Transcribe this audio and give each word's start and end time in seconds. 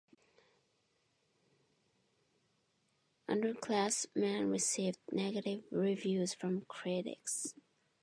"Underclassman" 3.29 4.49
received 4.49 4.97
negative 5.11 5.65
reviews 5.69 6.33
from 6.33 6.61
critics. 6.61 7.53